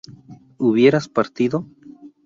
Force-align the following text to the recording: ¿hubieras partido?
¿hubieras 0.57 1.07
partido? 1.07 1.67